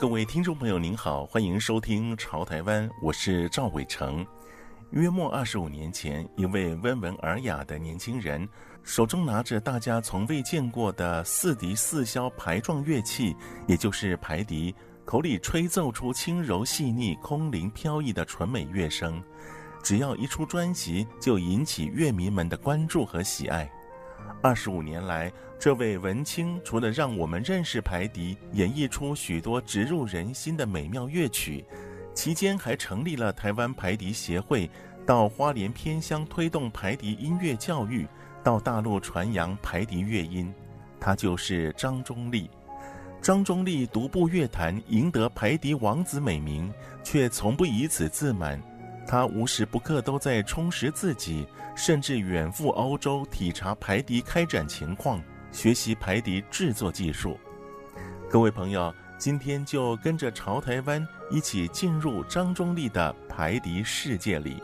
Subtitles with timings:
[0.00, 4.26] 各位听众朋友，您好，欢迎收听《潮台湾》，我是赵伟成。
[4.92, 8.48] 约莫二十五年前，一位温文尔雅的年轻人，
[8.82, 13.36] 手中拿着大家从未见过的四笛四箫排状乐器，
[13.68, 14.74] 也就是排笛，
[15.04, 19.22] 口里吹奏出轻柔细腻、空灵飘逸的纯美乐声。
[19.82, 23.70] 只要一出专辑，就引起乐迷们的关注和喜爱。
[24.42, 31.64] 二十五年来，这位文青除了让我们认识排笛，演绎出许多植入人心的美妙乐曲，
[32.14, 34.70] 期间还成立了台湾排笛协会，
[35.04, 38.06] 到花莲偏乡推动排笛音乐教育，
[38.42, 40.52] 到大陆传扬排笛乐音。
[40.98, 42.50] 他就是张忠立。
[43.22, 48.58] 张忠立独步乐坛，赢得排笛王子美名，却从不以此自满。
[49.10, 51.44] 他无时不刻都在充实自己，
[51.74, 57.36] 甚至远赴欧洲体察排笛开展情况，学习排笛制作技术。
[58.30, 64.62] 各位朋友，今天就跟着潮台湾一起进入张中立的排笛世界里。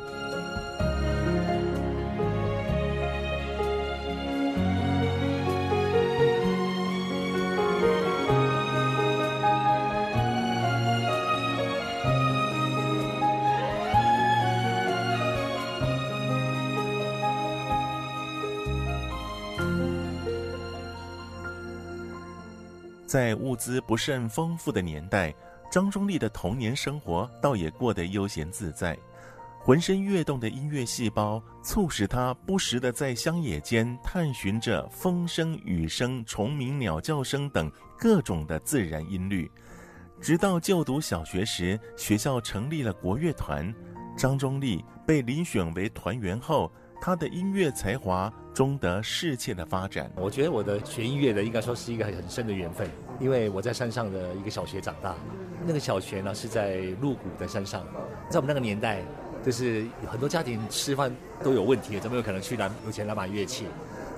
[23.16, 25.34] 在物资不甚丰富的年代，
[25.70, 28.94] 张忠立的童年生活倒也过得悠闲自在。
[29.58, 39.50] 浑身跃动的音乐细胞，促使他不时地在乡野间探寻着风声、雨声、虫鸣、鸟叫声等各种的自然音律。
[40.20, 43.74] 直到就读小学时，学校成立了国乐团，
[44.14, 46.70] 张忠立被遴选为团员后，
[47.00, 50.10] 他的音乐才华终得世界的发展。
[50.16, 52.88] 我觉得我的学音乐的应该说是一个很深的缘分，
[53.20, 55.14] 因为我在山上的一个小学长大，
[55.66, 57.84] 那个小学呢是在鹿谷的山上，
[58.30, 59.02] 在我们那个年代，
[59.44, 63.66] 就是很多家庭吃饭都有问题，怎么有可能去拿有钱来买乐器？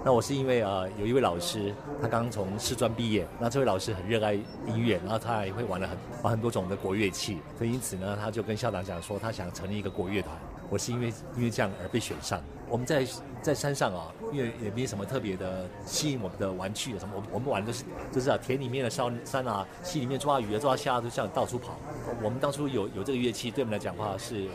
[0.05, 10.34] 那我是因为啊、呃，有一位老师，他刚从师专毕业，那这位老师很热爱音乐，然后他也会玩了很玩很多种的国乐器，所以因此呢，他就跟校长讲说，他想成立一个国乐团。
[10.71, 12.41] 我是因为因为这样而被选上。
[12.71, 13.06] 我们在
[13.41, 21.79] 在山上啊，因为也没什么特别的吸引我们的玩具什么，我们我们玩的是就是啊田里面的山山啊，溪里面抓鱼啊抓虾啊，都这样到处跑。
[22.23, 24.49] 我们当初有有这个乐器，对我们来讲的话是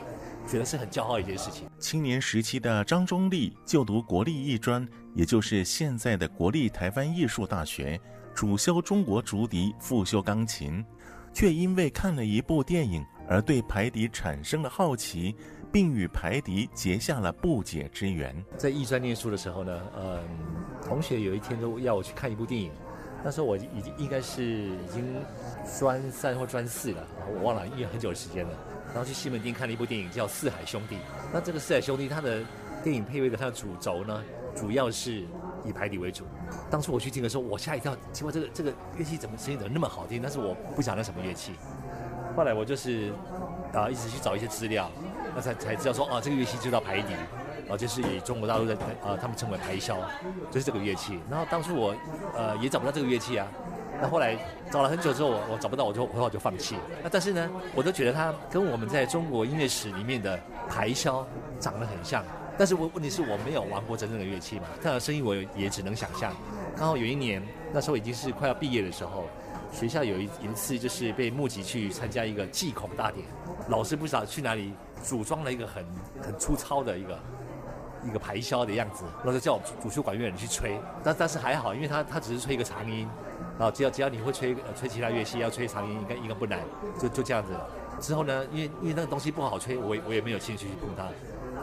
[0.47, 1.67] 觉得是很骄傲一件事情。
[1.79, 7.99] 青年时期的张忠立就读国立艺专，也就是现在的国立台湾艺术大学，
[8.33, 10.83] 主修中国竹笛，副修钢琴，
[11.33, 15.35] 却因为看了一部电影而对排笛产生了好奇。
[15.73, 18.31] 并与排笛结下了不解之缘。
[18.59, 20.19] 在艺专念书的时候呢，嗯，
[20.83, 22.71] 同学有一天都要我去看一部电影，
[23.23, 25.15] 那时候我已经应该是已经
[25.79, 27.03] 专三或专四了，
[27.35, 28.51] 我忘了，因为很久时间了。
[28.89, 30.95] 然后去西门町看了一部电影叫《四海兄弟》，
[31.33, 32.43] 那这个《四海兄弟》它的
[32.83, 34.23] 电影配乐的它的主轴呢，
[34.55, 35.25] 主要是
[35.65, 36.23] 以排笛为主。
[36.69, 40.21] 当初我去听的时候，我吓一跳，奇怪这个这个乐器怎么声音怎么那么好听？
[40.21, 41.53] 但是我不晓得什么乐器。
[42.35, 43.11] 后来我就是
[43.73, 44.89] 啊，一直去找一些资料。
[45.35, 47.15] 那才才知道说啊，这个乐器就叫排笛，
[47.67, 49.97] 啊，就是以中国大陆的啊，他们称为排箫，
[50.51, 51.19] 就是这个乐器。
[51.27, 51.95] 然后当初我
[52.37, 53.47] 呃也找不到这个乐器啊，
[53.99, 54.37] 那后来
[54.69, 56.75] 找了很久之后，我我找不到，我就后来就放弃。
[57.01, 60.39] 那但是呢，我都觉得它跟我们在中国音乐史里面的
[60.69, 61.25] 排箫
[61.59, 62.23] 长得很像。
[62.55, 66.31] 但是我问题是我没有玩过真正的乐器嘛，它的声音我也只能想象。
[66.77, 69.25] 刚好有一年，那时候已经是快要毕业的时候。
[69.73, 73.25] 学校有一一次就是被募集去参加一个祭孔大典，
[73.67, 74.71] 老师不知道去哪里
[75.01, 75.83] 组装了一个很
[76.21, 77.19] 很粗糙的一个
[78.05, 83.09] 一个排箫的样子，然后就叫我们主修管乐人去吹，但但是还好，因为他他只是吹一个长音，
[83.57, 86.59] 然后只要只要你会吹吹其他乐器，要吹长音应该应该不难，
[86.99, 87.51] 就就这样子。
[87.99, 91.07] 之后呢，因为因为那个东西不好吹，我我也没有兴趣去碰它，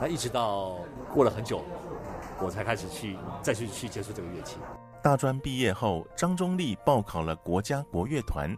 [0.01, 0.79] 那一直到
[1.15, 1.63] 过了很久，
[2.41, 4.57] 我才开始去再去去接触这个乐器。
[5.03, 8.55] 大专毕业后，张忠立报考了国家国乐团，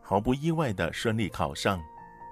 [0.00, 1.80] 毫不意外地顺利考上。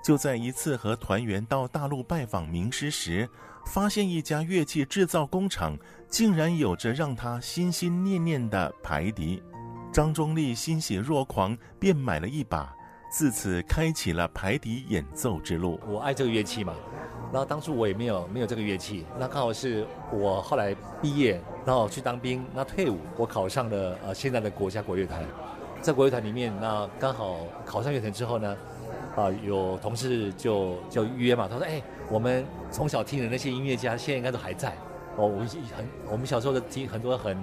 [0.03, 3.29] 就在一次和团员到大陆拜访名师时，
[3.67, 5.77] 发现一家乐器制造工厂
[6.09, 9.43] 竟然有着让他心心念念的排笛。
[9.93, 12.75] 张中立欣喜若狂，便买了一把，
[13.11, 15.79] 自此开启了排笛演奏之路。
[15.87, 16.75] 我爱这个乐器嘛，
[17.32, 25.23] 然后当初我也没有没有这个乐器，那刚好是我后来毕业，然后去当兵，那退伍，我考上了呃现在的国家国乐团，
[25.81, 28.56] 在国乐团里面，那刚好考上乐团之后呢，
[29.17, 31.81] 啊、有同事就就约嘛，他说哎，
[32.11, 34.75] 我们从小听的那些音乐家，现在应该都还在。
[35.20, 37.37] 哦，我们很，我们小时候的听很多很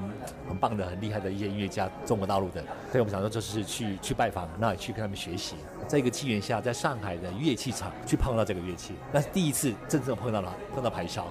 [0.50, 2.60] 很棒的、很厉害的一些音乐家，中国大陆的，
[2.92, 5.56] 所以我们想说就是去去拜访，那也去跟他们学习。
[5.88, 11.26] 在一个机缘下，在上海的乐器厂去碰到这个乐器，那是第一次真正碰到了碰到排箫。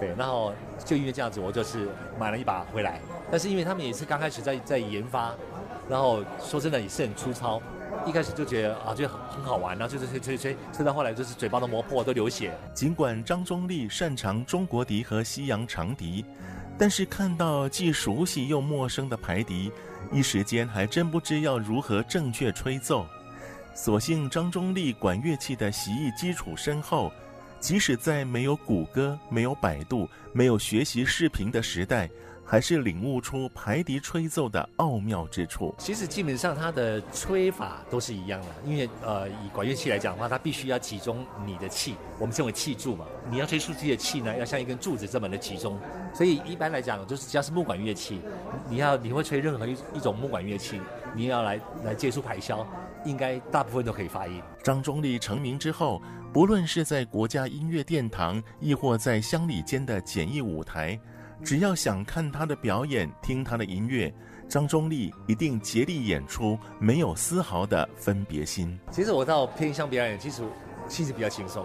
[0.00, 0.54] 对，然后
[0.84, 1.86] 就因为这样子，我就是
[2.18, 2.98] 买了一把回来。
[3.30, 5.34] 但是因为他们也是刚开始在在研发，
[5.88, 7.60] 然后说真的也是很粗糙。
[8.06, 12.52] 一开始就觉得啊，就很很好玩，然后就是吹吹吹，吹到后来就是嘴巴都磨破，都流血。
[12.74, 16.24] 尽管张中立擅长中国笛和西洋长笛，
[16.78, 19.72] 但是看到既熟悉又陌生的排笛，
[20.12, 23.06] 一时间还真不知要如何正确吹奏。
[23.74, 27.10] 所幸张中立管乐器的习艺基础深厚，
[27.58, 32.08] 即使在没有谷歌、没有百度、没有学习视频的时代。
[32.44, 35.74] 还是领悟出排笛吹奏的奥妙之处。
[35.78, 43.06] 其实基本上它的吹法都是一样的，因为呃，以管乐器来讲的话，它必须要集中你的气，我们称为气柱嘛。
[43.30, 45.78] 你要吹出自己的气呢，要像一根柱子这么的集中。
[46.12, 48.20] 所以一般来讲，就是只要是木管乐器，
[48.68, 50.80] 你要你会吹任何一一种木管乐器，
[51.14, 52.64] 你要来来接触排箫，
[53.04, 54.40] 应该大部分都可以发音。
[54.62, 56.00] 张忠立成名之后，
[56.32, 60.98] 不论是在国家音乐殿堂，亦或在乡里间的简易舞台。
[61.42, 64.12] 只要想看他的表演，听他的音乐，
[64.48, 68.78] 张中立一定竭力演出，没有丝毫的分别心。
[68.90, 70.42] 其实我到偏向表演，其实
[70.88, 71.64] 其实比较轻松，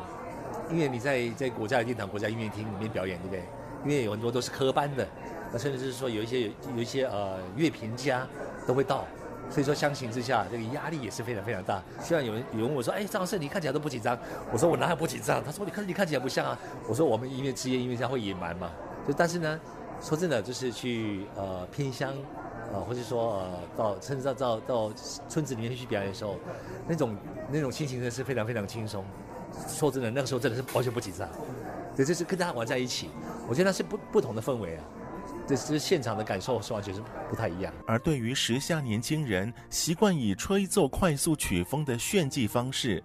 [0.71, 3.43] 因为你在在国家的殿堂、国家音乐厅里面表演，对不对？
[3.83, 5.07] 因为有很多都是科班的，
[5.53, 8.27] 那甚至是说有一些有有一些呃乐评家
[8.67, 9.05] 都会到，
[9.49, 11.81] 所以说相形之下，这个压力也是非常非常大。
[12.01, 14.17] 虽然有人有人问我说：“哎，张老师，你看起来都不紧张。”
[14.51, 18.69] 我说：“我哪有不紧张？”他说：“你看你看起来不像啊。”我说：“我们音乐职业音乐家会隐瞒嘛。”
[19.17, 19.59] 但是呢，
[20.01, 22.13] 说真的，就是去呃偏乡，
[22.71, 24.93] 呃或者说呃到甚至到到到
[25.27, 26.37] 村子里面去表演的时候，
[26.87, 27.15] 那种
[27.51, 29.03] 那种心情真的是非常非常轻松。
[29.67, 31.27] 说真的，那个时候真的是完全不紧张，
[31.95, 33.09] 对，就是跟大家玩在一起，
[33.47, 34.83] 我觉得那是不不同的氛围啊，
[35.47, 37.73] 这是现场的感受是完全是不太一样。
[37.87, 43.03] 而对于时下年轻人习惯以吹奏快速曲风的炫技方式，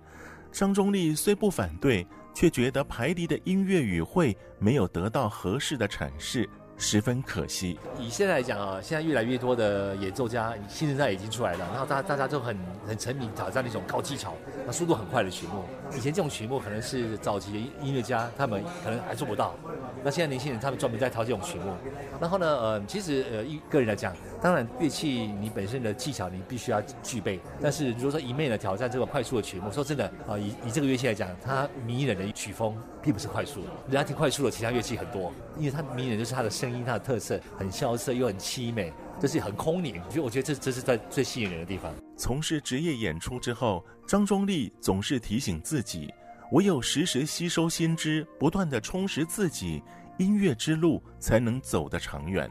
[0.53, 2.07] 张中立虽不反对。
[2.35, 7.79] 却觉得排笛的音乐语汇没有得到合适的阐释，十分可惜。
[7.99, 14.35] 以现在来讲啊，现在越来越多的演奏家新生代已经出来了，然后大大家都很很沉迷挑战那种高技巧、
[14.67, 15.63] 那速度很快的曲目。
[15.97, 19.55] 以前这种曲目可能是早期的音乐家他们可能还做不到，
[20.03, 21.73] 那现在年轻人他们专门在挑这种曲目。
[22.21, 24.13] 然后呢，呃，其实呃，一个人来讲，
[24.44, 25.08] 当然乐器
[25.41, 39.94] 你本身的技巧你必须要具备，但是如果说一昧的挑战这种快速的曲目，说真的啊、以以这个乐器来讲，它迷人的曲风并不是快速的，人家听快速的其他乐器很多，因为它迷人就是它的声音，它的特色很萧瑟又很凄美，就是很空灵。
[40.11, 41.90] 所以我觉得这这是在最吸引人的地方。
[42.14, 46.12] 从事职业演出之后，张中立总是提醒自己，
[46.52, 49.82] 唯有时时吸收新知，不断的充实自己，
[50.19, 52.47] 音乐之路才能走得长远。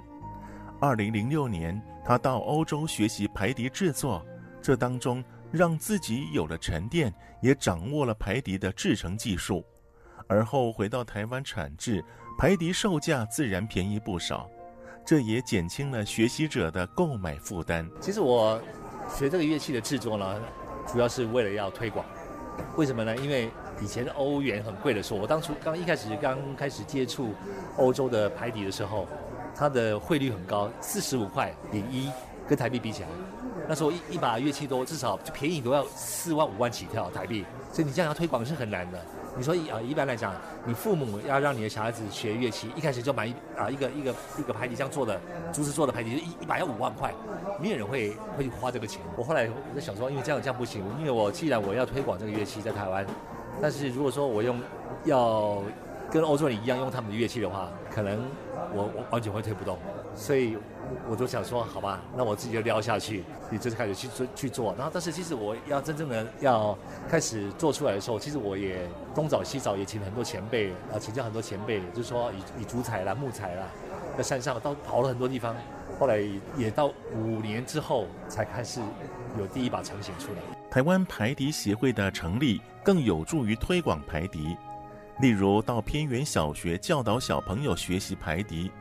[0.84, 4.22] 二零零六年，他到欧洲学习排笛制作，
[4.62, 7.10] 这当中让自己有了沉淀，
[7.42, 9.63] 也掌握了排笛的制成技术。
[10.28, 12.04] 而后回到台湾产制，
[12.38, 14.50] 排笛售价自然便宜不少，
[15.06, 17.90] 这也减轻了学习者的购买负担。
[18.02, 18.62] 其实我
[19.08, 20.42] 学这个乐器的制作呢，
[20.86, 22.06] 主要是为了要推广。
[22.75, 23.16] 为什么呢？
[23.16, 23.50] 因为
[23.82, 27.34] 以前欧元很贵的时候，我当初刚一开始刚开始接触
[27.78, 29.08] 欧洲的排笛的时候，
[29.55, 32.12] 它的汇率很高，四十五块点一，
[32.48, 33.10] 跟台币比起来，
[33.67, 39.00] 那时候一一把乐器都至少就便宜都要四万五万起跳台币，所以你这样要推广是很难的。
[39.36, 40.31] 你说啊，一般来讲，
[40.63, 45.19] 你父母要让你的小孩子学乐器，一开始就买啊一个一个一个排笛这样做的
[45.51, 47.12] 竹子做的排笛，一一把要五万块，
[47.60, 49.01] 没有人会会花这个钱。
[49.17, 53.03] 我后来我在想说，因为这样这样不行，因为我既然我要推广这个乐器在台湾，
[53.60, 54.62] 但是如果说我用
[55.05, 55.63] 要
[56.12, 58.24] 跟欧洲人一样用他们的乐器的话，可能
[58.74, 59.77] 我我完全会推不动，
[60.15, 60.58] 所以。
[61.10, 64.75] 我就想说，好吧，那我自己就撩下去，你就是开始去做去做。
[64.77, 66.77] 然后，但是其实我要真正的要
[67.10, 73.65] 开始做出来的时候，其实我也东找西找，也请了很多前辈啊，请教很多前辈，就是说以以竹材啦、木材啦，
[74.18, 75.56] 在山上到跑了很多地方。
[75.98, 76.20] 后来
[76.58, 78.82] 也到五年之后，才开始
[79.39, 80.39] 有第一把成型出来。
[80.70, 84.56] 台湾排笛协会的成立，更有助于推广排笛。
[85.22, 88.72] 例如到偏远小学教导小朋友学习排笛。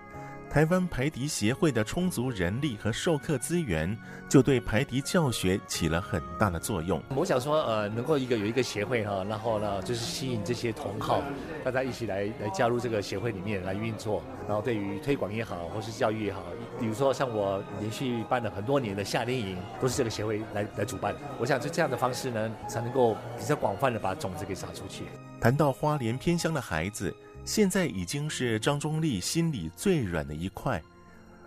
[0.51, 3.97] 台湾排笛协会的充足人力和授课资源，
[4.29, 7.03] 就对排笛教学起了很大的作用。
[7.17, 11.23] 我想说，呃，能够一个有一个协会哈，然后呢，就是吸引这些同好，
[11.65, 16.43] 大家一起来来加入这个协会里面来运作，然后对于推广也好，或是教育也好，
[16.79, 21.15] 比如说像我连续办了很多年的夏令营，都是这个协会来来主办。
[21.39, 25.05] 我想就这样的方式呢，才能够比较广泛的把种子给撒出去。
[25.43, 27.13] 谈到花莲偏乡的孩子。
[27.45, 30.81] 现在已经是张中立心里最软的一块，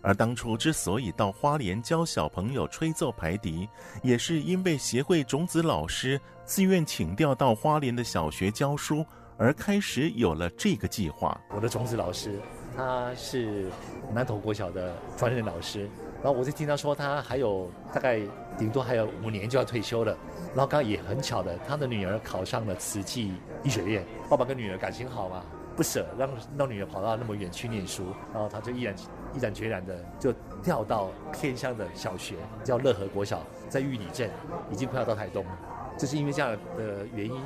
[0.01, 3.69] 而当初之所以到花莲教小朋友吹奏排笛，
[4.03, 9.05] 也是因为协会种子老师自愿请调到花莲的小学教书，
[9.37, 11.39] 而开始有了这个计划。
[11.51, 12.37] 我的种子老师
[12.75, 13.71] 他是
[14.13, 15.89] 南投国小的专任老师，
[16.21, 18.19] 然后我就听他说他还有大概
[18.57, 20.17] 顶多还有五年就要退休了，
[20.55, 23.33] 然后刚刚也很巧的，他的女儿考上了慈济
[23.63, 25.43] 医学院，爸爸跟女儿感情好嘛。
[25.75, 28.95] 不舍让让女儿跑到那么远去念书，然后他就毅然
[29.33, 30.31] 毅然决然的就
[30.63, 34.29] 调到偏乡的小学，叫乐和国小，在玉里镇，
[34.71, 35.51] 已经快要到台东了。
[35.99, 37.41] 就是因为这样的原因，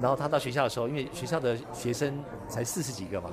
[0.00, 3.30] 然后他到学校的时候，因为学校的学生才四十几个嘛，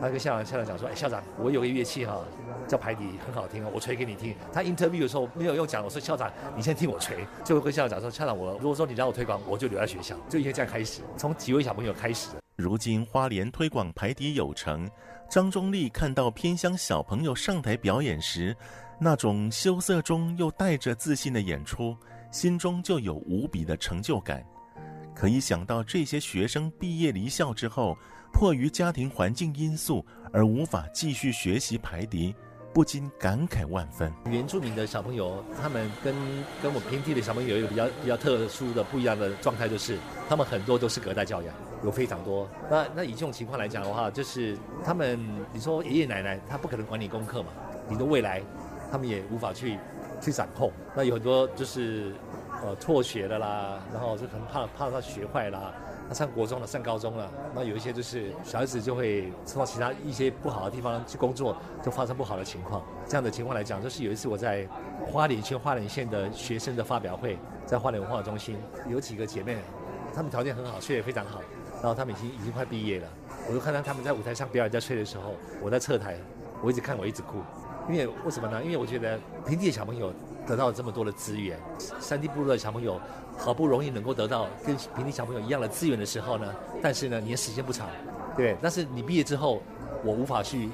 [0.00, 2.18] 他跟校长校长讲说：“哎，校长，我有个乐器哈，
[2.66, 12.30] 叫排笛，很好听哦，我吹给你听。”他 interview 的时候没有用讲，我说：“校长，你先听我吹。”就跟校长说：“校长，我如果说你让我推广，我就留在学校。”就因为这样开始，从几位小朋友开始。
[12.56, 14.88] 如今花莲推广排笛有成，
[15.28, 18.54] 张中立看到偏乡小朋友上台表演时，
[19.00, 21.96] 那种羞涩中又带着自信的演出，
[22.30, 24.44] 心中就有无比的成就感。
[25.14, 27.96] 可以想到这些学生毕业离校之后，
[28.32, 32.34] 迫于家庭环境因素而无法继续学习排笛。
[32.72, 34.12] 不禁感慨万分。
[34.26, 36.14] 原住民的小朋友，他们跟
[36.62, 39.98] 跟我偏地的小朋友有一个比较比较特殊的不一样的状态，就是
[40.28, 42.48] 他们很多都是隔代教养，有非常多。
[42.70, 45.20] 那那以这种情况来讲的话，就是他们
[45.52, 47.48] 你说爷爷奶奶他不可能管你功课嘛，
[47.88, 48.42] 你的未来
[48.90, 49.78] 他们也无法去
[50.20, 50.72] 去掌控。
[50.96, 52.14] 那有很多就是
[52.62, 55.74] 呃辍学的啦，然后就可能怕怕他学坏啦。
[56.08, 62.82] 他上国中了，上高中了，那有一些就是小孩子就会送到其他一些不好的地方去工作，就发生不好的情况。
[63.06, 64.66] 这样的情况来讲，就是有一次我在
[65.10, 68.56] 花莲县花莲县的学生的发表会，在花莲文化中心，
[68.88, 69.56] 有几个姐妹，
[70.14, 71.40] 她们条件很好，吹得非常好，
[71.76, 73.08] 然后她们已经已经快毕业了。
[73.48, 76.18] 我就看到她们在舞台上表演在吹的时候，我在侧台，
[76.62, 77.38] 我一直看，我一直哭，
[77.88, 78.62] 因为为什么呢？
[78.62, 80.12] 因为我觉得平地的小朋友
[80.46, 81.58] 得到了这么多的资源，
[82.00, 83.00] 山地部落的小朋友。
[83.36, 87.88] 好不容易能够得到跟平地小朋友一样的资源的时候呢，但是呢，你的时间不长，
[88.36, 88.56] 对。
[88.62, 89.62] 但是你毕业之后，
[90.04, 90.68] 我无法去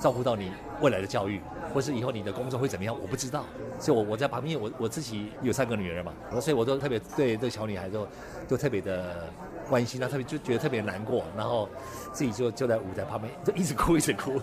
[0.00, 1.40] 照顾到你未来的教育，
[1.72, 3.44] 或是以后你的工作会怎么样，我不知道。
[3.78, 8.06] 所以我我在旁边，我我自己有三个女儿嘛，所以我都特别对这个小女孩都
[8.48, 9.28] 都特别的。
[9.68, 11.68] 关心他，特别就觉得特别难过，然后
[12.12, 14.40] 自己就就在舞台旁边就一直哭一直哭。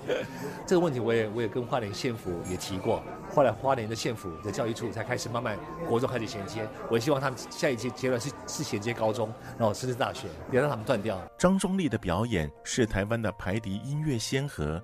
[0.66, 5.58] 这个问题我也我也跟花莲县府也提过，后来花莲的县府的教育处才开始慢慢
[5.88, 6.68] 国中开始衔接。
[6.90, 11.20] 我希望他们下一阶阶段是是衔接高中，然后甚至大学，别让他们断掉。
[11.38, 14.82] 张中立的表演是台湾的排笛音乐先河，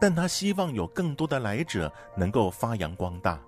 [0.00, 3.40] 但他希望有更多的来者能够发扬光大。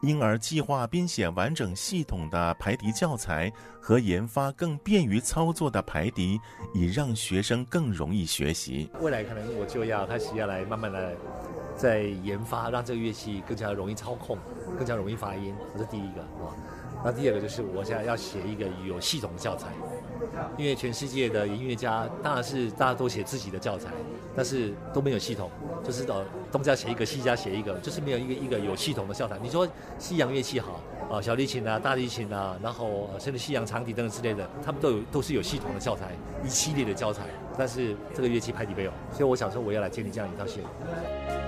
[0.00, 6.40] 因而计划编写完整系统的排笛教材和研发更便于操作的排笛，
[6.72, 8.90] 以让学生更容易学习。
[9.00, 11.16] 未来可能我就要开始要来慢慢的
[11.74, 14.38] 在研发，让这个乐器更加容易操控，
[14.76, 15.54] 更加容易发音。
[15.72, 16.54] 这是第一个啊。
[17.04, 19.68] 那第二个就是我现在要写一个有系统的教材。
[20.56, 23.90] 因为全世界的音乐家当然是大家都写自己的教材，
[24.34, 25.50] 但是都没有系统，
[25.84, 29.38] 就是呃东家写一个，西家写一个，就是没有一个一个有系统的教材。
[29.42, 29.66] 你说
[29.98, 36.12] 西洋乐器好啊，小提琴啊、大提琴啊，然后甚至西洋长笛等等之类的，他们都有都是有系统的教材，
[36.44, 37.22] 一系列的教材。
[37.56, 41.47] 但是这个乐器排底没有，所以我想说我要来建立这样一套系统。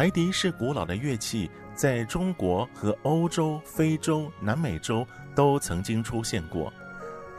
[0.00, 6.72] 排笛是古老的乐器，在中国和欧洲、非洲、南美洲都曾经出现过。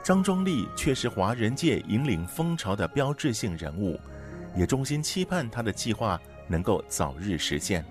[0.03, 3.99] 张中立却是华人界引领风潮的标志性人物，
[4.55, 7.83] 也衷心期盼他的计划能够早日实现。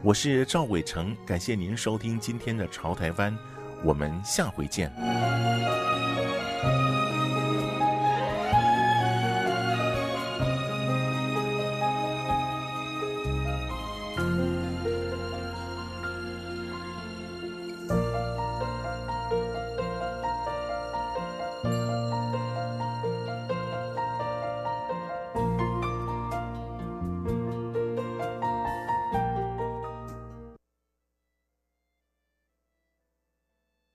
[0.00, 3.32] 我是赵伟成，感谢您收听今天的《潮台湾》，
[3.82, 4.92] 我们下回见。